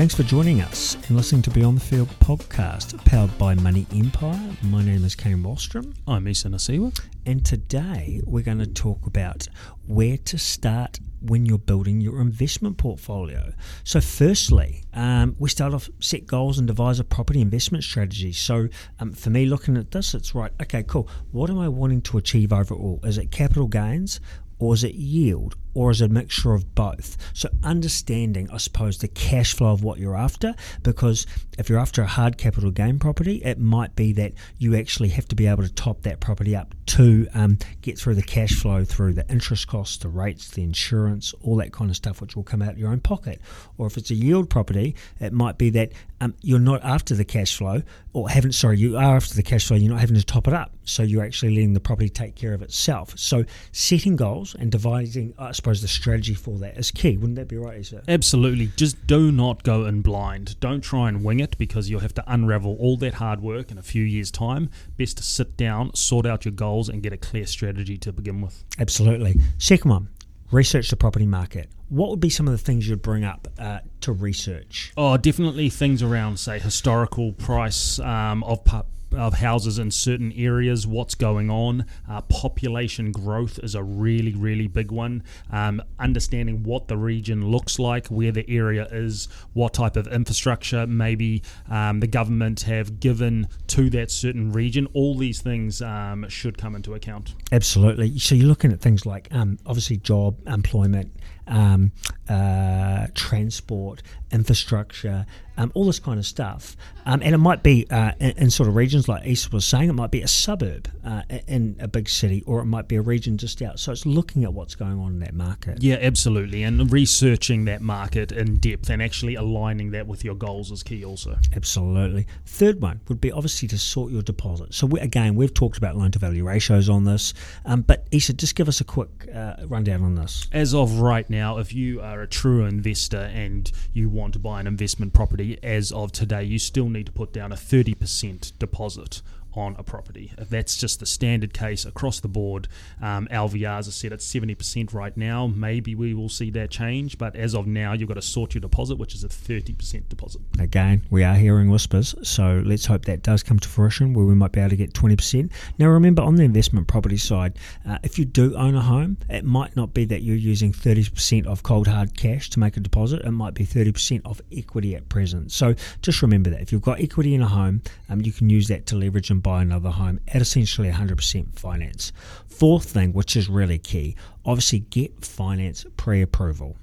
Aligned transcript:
Thanks 0.00 0.14
for 0.14 0.22
joining 0.22 0.62
us 0.62 0.94
and 0.94 1.10
listening 1.14 1.42
to 1.42 1.50
Beyond 1.50 1.76
the 1.76 1.84
Field 1.84 2.08
podcast, 2.20 3.04
powered 3.04 3.36
by 3.36 3.52
Money 3.52 3.86
Empire. 3.94 4.40
My 4.62 4.82
name 4.82 5.04
is 5.04 5.14
Kane 5.14 5.42
Wallstrom, 5.42 5.94
I'm 6.08 6.26
Isa 6.26 6.48
Nasiwa. 6.48 6.98
and 7.26 7.44
today 7.44 8.22
we're 8.24 8.42
going 8.42 8.60
to 8.60 8.66
talk 8.66 9.06
about 9.06 9.46
where 9.86 10.16
to 10.16 10.38
start 10.38 11.00
when 11.20 11.44
you're 11.44 11.58
building 11.58 12.00
your 12.00 12.22
investment 12.22 12.78
portfolio. 12.78 13.52
So, 13.84 14.00
firstly, 14.00 14.84
um, 14.94 15.36
we 15.38 15.50
start 15.50 15.74
off 15.74 15.90
set 16.00 16.26
goals 16.26 16.58
and 16.58 16.66
devise 16.66 16.98
a 16.98 17.04
property 17.04 17.42
investment 17.42 17.84
strategy. 17.84 18.32
So, 18.32 18.68
um, 19.00 19.12
for 19.12 19.28
me, 19.28 19.44
looking 19.44 19.76
at 19.76 19.90
this, 19.90 20.14
it's 20.14 20.34
right. 20.34 20.52
Okay, 20.62 20.82
cool. 20.82 21.10
What 21.32 21.50
am 21.50 21.58
I 21.58 21.68
wanting 21.68 22.00
to 22.00 22.16
achieve 22.16 22.54
overall? 22.54 23.00
Is 23.04 23.18
it 23.18 23.30
capital 23.30 23.66
gains? 23.66 24.18
Or 24.60 24.74
is 24.74 24.84
it 24.84 24.94
yield? 24.94 25.56
Or 25.74 25.90
is 25.90 26.00
it 26.00 26.06
a 26.06 26.12
mixture 26.12 26.52
of 26.52 26.74
both? 26.74 27.16
So, 27.32 27.48
understanding, 27.62 28.48
I 28.52 28.56
suppose, 28.56 28.98
the 28.98 29.08
cash 29.08 29.54
flow 29.54 29.72
of 29.72 29.84
what 29.84 29.98
you're 29.98 30.16
after, 30.16 30.54
because 30.82 31.26
if 31.58 31.68
you're 31.68 31.78
after 31.78 32.02
a 32.02 32.06
hard 32.06 32.38
capital 32.38 32.70
gain 32.70 32.98
property, 32.98 33.36
it 33.44 33.58
might 33.58 33.94
be 33.94 34.12
that 34.14 34.32
you 34.58 34.74
actually 34.76 35.10
have 35.10 35.28
to 35.28 35.36
be 35.36 35.46
able 35.46 35.62
to 35.62 35.72
top 35.72 36.02
that 36.02 36.20
property 36.20 36.56
up 36.56 36.74
to 36.86 37.28
um, 37.34 37.58
get 37.82 37.98
through 37.98 38.14
the 38.14 38.22
cash 38.22 38.54
flow 38.54 38.84
through 38.84 39.12
the 39.12 39.30
interest 39.30 39.68
costs, 39.68 39.98
the 39.98 40.08
rates, 40.08 40.50
the 40.50 40.62
insurance, 40.62 41.34
all 41.42 41.56
that 41.56 41.72
kind 41.72 41.90
of 41.90 41.96
stuff, 41.96 42.20
which 42.20 42.34
will 42.34 42.42
come 42.42 42.62
out 42.62 42.70
of 42.70 42.78
your 42.78 42.90
own 42.90 43.00
pocket. 43.00 43.40
Or 43.78 43.86
if 43.86 43.96
it's 43.96 44.10
a 44.10 44.14
yield 44.14 44.50
property, 44.50 44.96
it 45.20 45.32
might 45.32 45.58
be 45.58 45.70
that 45.70 45.92
um, 46.20 46.34
you're 46.42 46.58
not 46.58 46.82
after 46.82 47.14
the 47.14 47.24
cash 47.24 47.56
flow, 47.56 47.82
or 48.12 48.28
haven't, 48.28 48.52
sorry, 48.52 48.78
you 48.78 48.96
are 48.96 49.16
after 49.16 49.34
the 49.34 49.42
cash 49.42 49.66
flow, 49.66 49.76
you're 49.76 49.90
not 49.90 50.00
having 50.00 50.16
to 50.16 50.24
top 50.24 50.48
it 50.48 50.54
up. 50.54 50.72
So 50.84 51.02
you're 51.02 51.24
actually 51.24 51.54
letting 51.54 51.72
the 51.72 51.80
property 51.80 52.08
take 52.08 52.34
care 52.34 52.52
of 52.52 52.62
itself. 52.62 53.16
So 53.16 53.44
setting 53.72 54.16
goals 54.16 54.56
and 54.58 54.72
devising, 54.72 55.34
suppose, 55.60 55.82
the 55.82 55.88
strategy 55.88 56.34
for 56.34 56.58
that 56.58 56.78
is 56.78 56.90
key. 56.90 57.16
Wouldn't 57.16 57.36
that 57.36 57.48
be 57.48 57.56
right, 57.56 57.78
Isa? 57.78 58.02
Absolutely. 58.08 58.70
Just 58.76 59.06
do 59.06 59.30
not 59.30 59.62
go 59.62 59.84
in 59.84 60.00
blind. 60.02 60.58
Don't 60.58 60.80
try 60.80 61.08
and 61.08 61.22
wing 61.22 61.38
it 61.38 61.56
because 61.58 61.90
you'll 61.90 62.00
have 62.00 62.14
to 62.14 62.24
unravel 62.26 62.76
all 62.80 62.96
that 62.98 63.14
hard 63.14 63.40
work 63.40 63.70
in 63.70 63.78
a 63.78 63.82
few 63.82 64.02
years' 64.02 64.30
time. 64.30 64.70
Best 64.96 65.18
to 65.18 65.22
sit 65.22 65.56
down, 65.56 65.94
sort 65.94 66.26
out 66.26 66.44
your 66.44 66.52
goals, 66.52 66.88
and 66.88 67.02
get 67.02 67.12
a 67.12 67.16
clear 67.16 67.46
strategy 67.46 67.98
to 67.98 68.12
begin 68.12 68.40
with. 68.40 68.64
Absolutely. 68.78 69.36
Second 69.58 69.90
one, 69.90 70.08
research 70.50 70.88
the 70.88 70.96
property 70.96 71.26
market. 71.26 71.68
What 71.90 72.08
would 72.10 72.20
be 72.20 72.30
some 72.30 72.48
of 72.48 72.52
the 72.52 72.58
things 72.58 72.88
you'd 72.88 73.02
bring 73.02 73.24
up 73.24 73.48
uh, 73.58 73.80
to 74.00 74.12
research? 74.12 74.92
Oh, 74.96 75.16
definitely 75.16 75.68
things 75.68 76.02
around, 76.02 76.38
say, 76.38 76.58
historical 76.58 77.32
price 77.32 77.98
um, 77.98 78.44
of 78.44 78.64
pu- 78.64 78.84
of 79.12 79.34
houses 79.34 79.78
in 79.78 79.90
certain 79.90 80.32
areas, 80.32 80.86
what's 80.86 81.14
going 81.14 81.50
on. 81.50 81.84
Uh, 82.08 82.20
population 82.22 83.12
growth 83.12 83.58
is 83.62 83.74
a 83.74 83.82
really, 83.82 84.34
really 84.34 84.66
big 84.66 84.90
one. 84.90 85.22
Um, 85.50 85.82
understanding 85.98 86.62
what 86.62 86.88
the 86.88 86.96
region 86.96 87.50
looks 87.50 87.78
like, 87.78 88.06
where 88.08 88.32
the 88.32 88.48
area 88.48 88.86
is, 88.90 89.28
what 89.52 89.74
type 89.74 89.96
of 89.96 90.06
infrastructure 90.08 90.86
maybe 90.86 91.42
um, 91.68 92.00
the 92.00 92.06
government 92.06 92.62
have 92.62 93.00
given 93.00 93.48
to 93.68 93.90
that 93.90 94.10
certain 94.10 94.52
region. 94.52 94.86
All 94.92 95.16
these 95.16 95.40
things 95.40 95.82
um, 95.82 96.28
should 96.28 96.58
come 96.58 96.74
into 96.74 96.94
account. 96.94 97.34
Absolutely. 97.52 98.18
So 98.18 98.34
you're 98.34 98.48
looking 98.48 98.72
at 98.72 98.80
things 98.80 99.06
like 99.06 99.28
um, 99.30 99.58
obviously 99.66 99.96
job, 99.98 100.36
employment, 100.46 101.12
um, 101.46 101.92
uh, 102.28 103.08
transport, 103.14 104.02
infrastructure, 104.30 105.26
um, 105.56 105.72
all 105.74 105.84
this 105.84 105.98
kind 105.98 106.18
of 106.18 106.24
stuff. 106.24 106.76
Um, 107.04 107.20
and 107.22 107.34
it 107.34 107.38
might 107.38 107.62
be 107.62 107.86
uh, 107.90 108.12
in, 108.20 108.30
in 108.32 108.50
sort 108.50 108.68
of 108.68 108.76
regions 108.76 108.99
like 109.08 109.26
Isa 109.26 109.50
was 109.52 109.64
saying, 109.64 109.88
it 109.88 109.94
might 109.94 110.10
be 110.10 110.22
a 110.22 110.28
suburb 110.28 110.88
uh, 111.04 111.22
in 111.46 111.76
a 111.80 111.88
big 111.88 112.08
city, 112.08 112.42
or 112.46 112.60
it 112.60 112.66
might 112.66 112.88
be 112.88 112.96
a 112.96 113.02
region 113.02 113.36
just 113.38 113.60
out. 113.62 113.78
So 113.78 113.92
it's 113.92 114.06
looking 114.06 114.44
at 114.44 114.52
what's 114.52 114.74
going 114.74 114.98
on 114.98 115.12
in 115.12 115.20
that 115.20 115.34
market. 115.34 115.82
Yeah, 115.82 115.98
absolutely. 116.00 116.62
And 116.62 116.90
researching 116.92 117.64
that 117.66 117.82
market 117.82 118.32
in 118.32 118.58
depth 118.58 118.90
and 118.90 119.02
actually 119.02 119.34
aligning 119.34 119.90
that 119.92 120.06
with 120.06 120.24
your 120.24 120.34
goals 120.34 120.70
is 120.70 120.82
key 120.82 121.04
also. 121.04 121.38
Absolutely. 121.54 122.26
Third 122.46 122.80
one 122.80 123.00
would 123.08 123.20
be 123.20 123.32
obviously 123.32 123.68
to 123.68 123.78
sort 123.78 124.12
your 124.12 124.22
deposit. 124.22 124.74
So 124.74 124.86
we, 124.86 125.00
again, 125.00 125.34
we've 125.34 125.54
talked 125.54 125.78
about 125.78 125.96
loan 125.96 126.10
to 126.12 126.18
value 126.18 126.44
ratios 126.44 126.88
on 126.88 127.04
this, 127.04 127.34
um, 127.64 127.82
but 127.82 128.06
Isa, 128.10 128.32
just 128.32 128.54
give 128.54 128.68
us 128.68 128.80
a 128.80 128.84
quick 128.84 129.28
uh, 129.34 129.56
rundown 129.66 130.02
on 130.02 130.14
this. 130.14 130.46
As 130.52 130.74
of 130.74 131.00
right 131.00 131.28
now, 131.30 131.58
if 131.58 131.72
you 131.72 132.00
are 132.00 132.22
a 132.22 132.26
true 132.26 132.64
investor 132.64 133.30
and 133.32 133.70
you 133.92 134.08
want 134.08 134.32
to 134.34 134.38
buy 134.38 134.60
an 134.60 134.66
investment 134.66 135.12
property, 135.12 135.58
as 135.62 135.92
of 135.92 136.12
today, 136.12 136.44
you 136.44 136.58
still 136.58 136.88
need 136.88 137.06
to 137.06 137.12
put 137.12 137.32
down 137.32 137.52
a 137.52 137.56
30% 137.56 138.58
deposit 138.58 138.89
closet 138.90 139.22
on 139.54 139.76
a 139.78 139.82
property. 139.82 140.32
That's 140.38 140.76
just 140.76 141.00
the 141.00 141.06
standard 141.06 141.52
case 141.52 141.84
across 141.84 142.20
the 142.20 142.28
board, 142.28 142.68
um, 143.00 143.28
LVRs 143.30 143.88
are 143.88 143.92
set 143.92 144.12
at 144.12 144.20
70% 144.20 144.92
right 144.94 145.16
now. 145.16 145.46
Maybe 145.46 145.94
we 145.94 146.14
will 146.14 146.28
see 146.28 146.50
that 146.50 146.70
change, 146.70 147.18
but 147.18 147.36
as 147.36 147.54
of 147.54 147.66
now, 147.66 147.92
you've 147.92 148.08
got 148.08 148.14
to 148.14 148.22
sort 148.22 148.54
your 148.54 148.60
deposit, 148.60 148.96
which 148.96 149.14
is 149.14 149.24
a 149.24 149.28
30% 149.28 150.08
deposit. 150.08 150.40
Again, 150.58 151.04
we 151.10 151.24
are 151.24 151.34
hearing 151.34 151.70
whispers, 151.70 152.14
so 152.22 152.62
let's 152.64 152.86
hope 152.86 153.04
that 153.06 153.22
does 153.22 153.42
come 153.42 153.58
to 153.58 153.68
fruition 153.68 154.14
where 154.14 154.26
we 154.26 154.34
might 154.34 154.52
be 154.52 154.60
able 154.60 154.70
to 154.70 154.76
get 154.76 154.92
20%. 154.92 155.50
Now, 155.78 155.88
remember 155.88 156.22
on 156.22 156.36
the 156.36 156.44
investment 156.44 156.88
property 156.88 157.16
side, 157.16 157.58
uh, 157.88 157.98
if 158.02 158.18
you 158.18 158.24
do 158.24 158.54
own 158.56 158.74
a 158.74 158.82
home, 158.82 159.16
it 159.28 159.44
might 159.44 159.76
not 159.76 159.94
be 159.94 160.04
that 160.06 160.22
you're 160.22 160.36
using 160.36 160.72
30% 160.72 161.46
of 161.46 161.62
cold 161.62 161.88
hard 161.88 162.16
cash 162.16 162.50
to 162.50 162.60
make 162.60 162.76
a 162.76 162.80
deposit, 162.80 163.22
it 163.22 163.30
might 163.30 163.54
be 163.54 163.66
30% 163.66 164.22
of 164.24 164.40
equity 164.52 164.94
at 164.94 165.08
present. 165.08 165.52
So 165.52 165.74
just 166.02 166.22
remember 166.22 166.50
that 166.50 166.60
if 166.60 166.72
you've 166.72 166.82
got 166.82 167.00
equity 167.00 167.34
in 167.34 167.42
a 167.42 167.48
home, 167.48 167.82
um, 168.08 168.20
you 168.20 168.32
can 168.32 168.50
use 168.50 168.68
that 168.68 168.86
to 168.86 168.96
leverage 168.96 169.30
and 169.30 169.39
buy 169.40 169.62
another 169.62 169.90
home 169.90 170.20
at 170.28 170.40
essentially 170.42 170.90
100% 170.90 171.58
finance. 171.58 172.12
Fourth 172.46 172.84
thing, 172.84 173.12
which 173.12 173.36
is 173.36 173.48
really 173.48 173.78
key, 173.78 174.16
obviously 174.44 174.80
get 174.80 175.24
finance 175.24 175.84
pre 175.96 176.22
approval. 176.22 176.76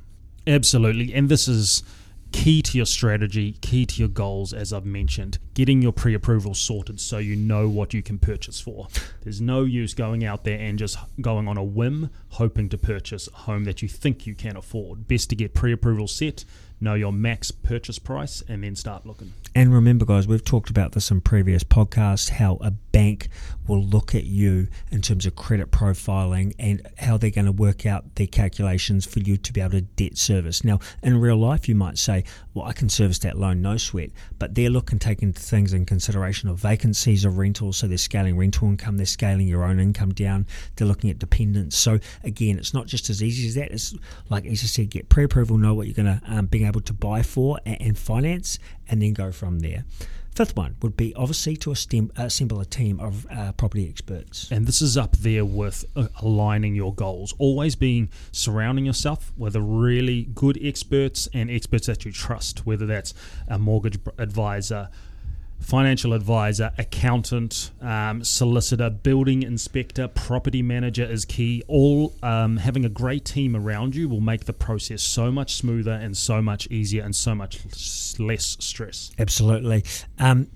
Absolutely. 0.46 1.14
And 1.14 1.30
this 1.30 1.48
is 1.48 1.84
key 2.32 2.62
to 2.62 2.78
your 2.78 2.86
strategy, 2.86 3.54
key 3.62 3.86
to 3.86 4.00
your 4.00 4.10
goals, 4.10 4.54
as 4.54 4.74
I've 4.74 4.86
mentioned. 4.86 5.40
Getting 5.58 5.82
your 5.82 5.92
pre 5.92 6.14
approval 6.14 6.54
sorted 6.54 7.00
so 7.00 7.18
you 7.18 7.36
know 7.36 7.68
what 7.68 7.92
you 7.92 8.04
can 8.04 8.20
purchase 8.20 8.62
for. 8.62 8.90
There's 9.24 9.42
no 9.42 9.64
use 9.64 9.96
going 9.96 10.24
out 10.24 10.44
there 10.44 10.60
and 10.60 10.78
just 10.78 11.00
going 11.20 11.48
on 11.48 11.58
a 11.58 11.64
whim, 11.64 12.12
hoping 12.30 12.70
to 12.70 12.78
purchase 12.78 13.28
a 13.28 13.36
home 13.36 13.64
that 13.64 13.82
you 13.82 13.88
think 13.88 14.28
you 14.28 14.36
can 14.36 14.56
afford. 14.56 15.08
Best 15.08 15.32
to 15.32 15.36
get 15.36 15.56
pre 15.56 15.72
approval 15.72 16.08
set, 16.08 16.46
know 16.80 16.94
your 16.94 17.12
max 17.12 17.50
purchase 17.50 17.98
price, 17.98 18.44
and 18.48 18.64
then 18.64 18.76
start 18.76 19.08
looking. 19.08 19.34
And 19.56 19.74
remember, 19.74 20.06
guys, 20.06 20.28
we've 20.28 20.46
talked 20.46 20.70
about 20.70 20.92
this 20.92 21.10
in 21.10 21.22
previous 21.22 21.64
podcasts 21.64 22.30
how 22.30 22.60
a 22.62 22.70
bank 22.70 23.30
will 23.68 23.84
look 23.84 24.14
at 24.14 24.26
you 24.26 24.68
in 24.92 25.02
terms 25.02 25.26
of 25.26 25.36
credit 25.36 25.72
profiling 25.72 26.54
and 26.60 26.88
how 27.00 27.18
they're 27.18 27.32
going 27.32 27.46
to 27.46 27.52
work 27.52 27.86
out 27.86 28.16
their 28.16 28.28
calculations 28.28 29.06
for 29.06 29.20
you 29.20 29.36
to 29.38 29.52
be 29.52 29.60
able 29.60 29.72
to 29.72 29.82
debt 29.82 30.18
service. 30.18 30.64
Now, 30.64 30.80
in 31.02 31.20
real 31.20 31.38
life, 31.38 31.68
you 31.68 31.74
might 31.74 31.98
say, 31.98 32.24
Well, 32.54 32.66
I 32.66 32.74
can 32.74 32.90
service 32.90 33.18
that 33.20 33.38
loan, 33.38 33.62
no 33.62 33.78
sweat. 33.78 34.12
But 34.38 34.54
they're 34.54 34.70
looking, 34.70 35.00
taking 35.00 35.34
things 35.50 35.74
in 35.74 35.86
consideration 35.86 36.50
of 36.50 36.58
vacancies 36.60 37.26
of 37.26 37.38
rentals. 37.38 37.78
So 37.78 37.88
they're 37.88 37.98
scaling 37.98 38.38
rental 38.38 38.68
income, 38.68 38.98
they're 38.98 39.06
scaling 39.06 39.48
your 39.48 39.64
own 39.64 39.80
income 39.80 40.14
down, 40.14 40.46
they're 40.76 40.88
looking 40.88 41.10
at 41.10 41.20
dependents. 41.20 41.78
So 41.78 42.00
again, 42.24 42.58
it's 42.58 42.74
not 42.74 42.88
just 42.88 43.10
as 43.10 43.24
easy 43.24 43.48
as 43.48 43.56
that. 43.56 43.72
It's 43.72 43.96
like 44.30 44.46
Isa 44.46 44.68
said, 44.68 44.90
get 44.90 45.10
pre 45.10 45.24
approval, 45.24 45.58
know 45.58 45.74
what 45.74 45.88
you're 45.88 45.94
going 45.94 46.20
to 46.20 46.22
um, 46.28 46.46
be 46.48 46.66
able 46.66 46.82
to 46.82 46.94
buy 46.94 47.22
for 47.22 47.60
and, 47.66 47.82
and 47.82 47.98
finance, 47.98 48.60
and 48.88 49.02
then 49.02 49.14
go 49.14 49.32
from 49.32 49.60
there. 49.60 49.86
Fifth 50.38 50.56
one 50.56 50.76
would 50.84 50.96
be 50.96 51.16
obviously 51.16 51.58
to 51.58 51.72
assemble 51.72 52.60
a 52.60 52.66
team 52.66 53.00
of 53.00 53.26
uh, 53.32 53.54
property 53.54 53.90
experts. 53.90 54.52
And 54.52 54.68
this 54.68 54.84
is 54.84 54.96
up 54.96 55.18
there 55.18 55.44
with 55.44 55.84
uh, 55.96 56.10
aligning 56.22 56.76
your 56.76 56.94
goals. 56.94 57.34
Always 57.40 57.76
being 57.76 58.10
surrounding 58.32 58.86
yourself 58.86 59.32
with 59.36 59.56
a 59.56 59.62
really 59.62 60.26
good 60.36 60.60
experts 60.62 61.28
and 61.34 61.50
experts 61.50 61.88
that 61.88 62.06
you 62.06 62.12
trust, 62.12 62.68
whether 62.68 62.86
that's 62.86 63.16
a 63.48 63.58
mortgage 63.58 63.98
advisor, 64.20 64.90
financial 65.60 66.14
advisor, 66.14 66.72
accountant, 66.78 67.72
um, 67.82 68.24
solicitor, 68.24 68.90
building 68.90 69.44
inspector, 69.44 70.08
property 70.08 70.62
manager 70.62 71.04
is 71.04 71.26
key. 71.26 71.64
All 71.68 72.16
um, 72.24 72.58
having 72.58 72.86
a 72.86 72.90
great 72.90 73.26
team 73.26 73.56
around 73.56 73.96
you 73.96 74.08
will 74.08 74.22
make 74.22 74.46
the 74.46 74.54
process 74.54 75.02
so 75.02 75.32
much 75.32 75.56
smoother 75.56 75.94
and 75.94 76.16
so 76.16 76.42
much 76.42 76.68
easier 76.68 77.04
and 77.04 77.16
so 77.16 77.36
much 77.36 77.60
less 78.20 78.58
stress. 78.60 79.12
Absolutely. 79.20 79.84
Um, 80.20 80.48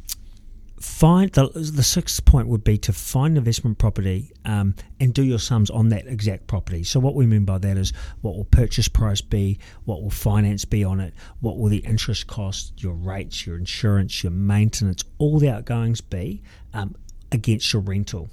find 0.82 1.32
the, 1.32 1.48
the 1.50 1.84
sixth 1.84 2.26
point 2.26 2.48
would 2.48 2.64
be 2.64 2.78
to 2.80 2.92
find 2.92 3.38
investment 3.38 3.78
property 3.78 4.32
um, 4.46 4.76
and 5.00 5.14
do 5.14 5.24
your 5.24 5.40
sums 5.40 5.70
on 5.70 5.90
that 5.90 6.08
exact 6.08 6.48
property. 6.48 6.84
So 6.84 7.00
what 7.00 7.16
we 7.16 7.26
mean 7.26 7.46
by 7.46 7.60
that 7.60 7.78
is 7.78 7.94
what 8.22 8.36
will 8.36 8.46
purchase 8.46 8.88
price 8.88 9.22
be, 9.22 9.60
what 9.86 10.02
will 10.02 10.10
finance 10.10 10.66
be 10.66 10.84
on 10.84 11.00
it, 11.00 11.14
what 11.40 11.58
will 11.58 11.70
the 11.70 11.78
interest 11.78 12.28
cost, 12.28 12.82
your 12.82 12.94
rates, 12.94 13.46
your 13.46 13.58
insurance, 13.58 14.24
your 14.24 14.32
maintenance, 14.32 15.04
all 15.20 15.40
the 15.40 15.50
outgoings 15.50 16.02
be 16.02 16.42
um, 16.74 16.96
against 17.32 17.72
your 17.74 17.82
rental. 17.82 18.30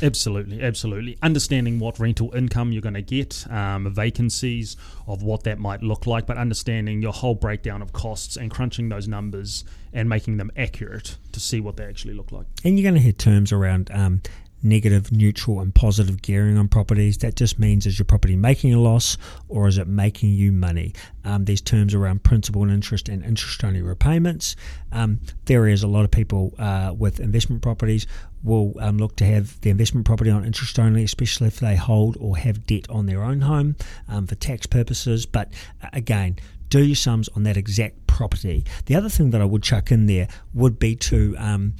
Absolutely, 0.00 0.62
absolutely. 0.62 1.18
Understanding 1.22 1.78
what 1.78 1.98
rental 1.98 2.32
income 2.34 2.72
you're 2.72 2.82
going 2.82 2.94
to 2.94 3.02
get, 3.02 3.50
um, 3.50 3.92
vacancies 3.92 4.76
of 5.06 5.22
what 5.22 5.44
that 5.44 5.58
might 5.58 5.82
look 5.82 6.06
like, 6.06 6.26
but 6.26 6.36
understanding 6.36 7.02
your 7.02 7.12
whole 7.12 7.34
breakdown 7.34 7.82
of 7.82 7.92
costs 7.92 8.36
and 8.36 8.50
crunching 8.50 8.88
those 8.88 9.08
numbers 9.08 9.64
and 9.92 10.08
making 10.08 10.36
them 10.36 10.50
accurate 10.56 11.16
to 11.32 11.40
see 11.40 11.60
what 11.60 11.76
they 11.76 11.84
actually 11.84 12.14
look 12.14 12.30
like. 12.30 12.46
And 12.64 12.78
you're 12.78 12.84
going 12.84 12.94
to 12.94 13.00
hear 13.00 13.12
terms 13.12 13.52
around 13.52 13.90
um, 13.92 14.22
negative, 14.62 15.12
neutral, 15.12 15.60
and 15.60 15.74
positive 15.74 16.22
gearing 16.22 16.58
on 16.58 16.68
properties. 16.68 17.18
That 17.18 17.36
just 17.36 17.58
means 17.58 17.86
is 17.86 17.98
your 17.98 18.06
property 18.06 18.36
making 18.36 18.74
a 18.74 18.80
loss 18.80 19.16
or 19.48 19.68
is 19.68 19.78
it 19.78 19.86
making 19.86 20.30
you 20.30 20.52
money? 20.52 20.94
Um, 21.24 21.44
there's 21.44 21.60
terms 21.60 21.94
around 21.94 22.22
principal 22.22 22.62
and 22.62 22.72
interest 22.72 23.08
and 23.08 23.24
interest 23.24 23.62
only 23.64 23.82
repayments. 23.82 24.56
Um, 24.92 25.20
there 25.44 25.68
is 25.68 25.82
a 25.82 25.88
lot 25.88 26.04
of 26.04 26.10
people 26.10 26.54
uh, 26.58 26.94
with 26.96 27.20
investment 27.20 27.62
properties 27.62 28.06
will 28.42 28.74
um, 28.80 28.98
look 28.98 29.16
to 29.16 29.24
have 29.24 29.60
the 29.62 29.70
investment 29.70 30.06
property 30.06 30.30
on 30.30 30.44
interest 30.44 30.78
only, 30.78 31.02
especially 31.04 31.48
if 31.48 31.58
they 31.60 31.76
hold 31.76 32.16
or 32.20 32.36
have 32.36 32.66
debt 32.66 32.88
on 32.88 33.06
their 33.06 33.22
own 33.22 33.40
home 33.40 33.76
um, 34.08 34.26
for 34.26 34.34
tax 34.36 34.66
purposes. 34.66 35.26
But 35.26 35.52
uh, 35.82 35.88
again, 35.92 36.36
do 36.68 36.84
your 36.84 36.96
sums 36.96 37.28
on 37.30 37.44
that 37.44 37.56
exact 37.56 38.06
property. 38.06 38.64
The 38.86 38.94
other 38.94 39.08
thing 39.08 39.30
that 39.30 39.40
I 39.40 39.44
would 39.44 39.62
chuck 39.62 39.90
in 39.90 40.06
there 40.06 40.28
would 40.54 40.78
be 40.78 40.96
to 40.96 41.34
um, 41.38 41.74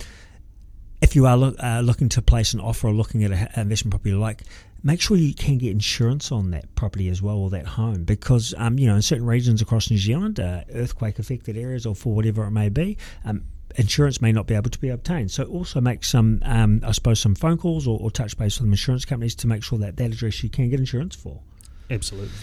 if 1.01 1.15
you 1.15 1.27
are 1.27 1.37
look, 1.37 1.57
uh, 1.63 1.81
looking 1.81 2.09
to 2.11 2.23
place 2.23 2.55
an 2.55 2.61
offer 2.61 2.89
or 2.89 2.93
looking 2.93 3.25
at 3.25 3.31
an 3.31 3.49
investment 3.61 3.93
property 3.93 4.13
like 4.13 4.43
make 4.83 5.01
sure 5.01 5.17
you 5.17 5.35
can 5.35 5.59
get 5.59 5.71
insurance 5.71 6.31
on 6.31 6.51
that 6.51 6.73
property 6.75 7.09
as 7.09 7.21
well 7.21 7.37
or 7.37 7.51
that 7.51 7.67
home 7.67 8.05
because 8.05 8.55
um, 8.59 8.79
you 8.79 8.87
know 8.87 8.95
in 8.95 9.03
certain 9.03 9.27
regions 9.27 9.61
across 9.63 9.91
New 9.91 9.99
Zealand 9.99 10.41
uh, 10.41 10.63
earthquake 10.75 11.19
affected 11.19 11.57
areas 11.57 11.87
or 11.87 11.95
for 11.95 12.15
whatever 12.15 12.45
it 12.45 12.51
may 12.51 12.69
be 12.69 12.97
um, 13.25 13.43
insurance 13.77 14.21
may 14.21 14.33
not 14.33 14.47
be 14.47 14.55
able 14.55 14.71
to 14.71 14.79
be 14.79 14.89
obtained. 14.89 15.31
So 15.31 15.45
also 15.45 15.81
make 15.81 16.05
some 16.05 16.41
um, 16.45 16.81
I 16.85 16.93
suppose 16.93 17.21
some 17.21 17.35
phone 17.35 17.59
calls 17.59 17.87
or, 17.87 17.99
or 18.01 18.11
touch 18.11 18.37
base 18.37 18.61
with 18.61 18.69
insurance 18.69 19.05
companies 19.05 19.35
to 19.37 19.47
make 19.47 19.63
sure 19.63 19.79
that 19.79 19.97
that 19.97 20.13
address 20.13 20.43
you 20.43 20.51
can 20.51 20.69
get 20.69 20.81
insurance 20.81 21.15
for. 21.15 21.41
Absolutely 21.91 22.37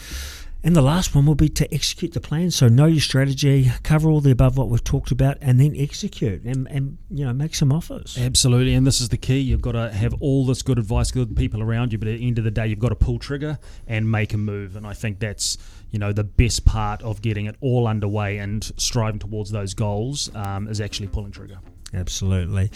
and 0.65 0.75
the 0.75 0.81
last 0.81 1.13
one 1.13 1.27
will 1.27 1.35
be 1.35 1.47
to 1.47 1.71
execute 1.71 2.13
the 2.13 2.19
plan. 2.19 2.49
So 2.49 2.67
know 2.67 2.87
your 2.87 2.99
strategy, 2.99 3.71
cover 3.83 4.09
all 4.09 4.19
the 4.19 4.31
above 4.31 4.57
what 4.57 4.67
we've 4.67 4.83
talked 4.83 5.11
about, 5.11 5.37
and 5.39 5.59
then 5.59 5.75
execute 5.77 6.43
and, 6.43 6.67
and 6.69 6.97
you 7.11 7.23
know 7.23 7.33
make 7.33 7.53
some 7.53 7.71
offers. 7.71 8.17
Absolutely, 8.19 8.73
and 8.73 8.85
this 8.85 8.99
is 8.99 9.09
the 9.09 9.17
key. 9.17 9.37
You've 9.37 9.61
got 9.61 9.73
to 9.73 9.93
have 9.93 10.15
all 10.15 10.43
this 10.43 10.63
good 10.63 10.79
advice, 10.79 11.11
good 11.11 11.37
people 11.37 11.61
around 11.61 11.91
you, 11.91 11.99
but 11.99 12.07
at 12.07 12.17
the 12.17 12.27
end 12.27 12.39
of 12.39 12.43
the 12.43 12.51
day, 12.51 12.65
you've 12.65 12.79
got 12.79 12.89
to 12.89 12.95
pull 12.95 13.19
trigger 13.19 13.59
and 13.85 14.11
make 14.11 14.33
a 14.33 14.37
move. 14.37 14.75
And 14.75 14.87
I 14.87 14.93
think 14.93 15.19
that's 15.19 15.59
you 15.91 15.99
know 15.99 16.11
the 16.11 16.23
best 16.23 16.65
part 16.65 17.03
of 17.03 17.21
getting 17.21 17.45
it 17.45 17.55
all 17.61 17.87
underway 17.87 18.39
and 18.39 18.63
striving 18.75 19.19
towards 19.19 19.51
those 19.51 19.75
goals 19.75 20.35
um, 20.35 20.67
is 20.67 20.81
actually 20.81 21.09
pulling 21.09 21.31
trigger. 21.31 21.59
Absolutely. 21.93 22.69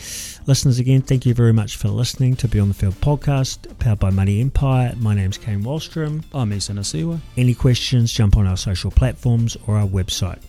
Listeners, 0.48 0.80
again, 0.80 1.02
thank 1.02 1.26
you 1.26 1.34
very 1.34 1.52
much 1.52 1.76
for 1.76 1.90
listening 1.90 2.36
to 2.38 2.48
Beyond 2.48 2.70
the 2.70 2.74
Field 2.74 2.96
podcast, 2.96 3.78
powered 3.80 4.00
by 4.00 4.10
Money 4.10 4.40
Empire. 4.40 4.94
My 4.98 5.14
name's 5.14 5.38
Kane 5.38 5.64
Wallstrom. 5.64 6.24
I'm 6.34 6.54
Isa 6.54 6.74
Nasiwa. 6.74 7.20
Any 7.36 7.54
questions, 7.54 8.14
jump 8.14 8.38
on 8.38 8.48
our 8.48 8.58
social 8.58 8.92
platforms 8.92 9.58
or 9.68 9.78
our 9.78 9.88
website. 9.88 10.40